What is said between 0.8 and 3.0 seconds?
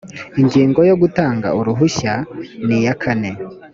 ya gutanga uruhushya ni iya